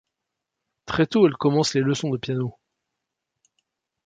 [0.87, 2.57] Très tôt, elle commence les leçons de piano.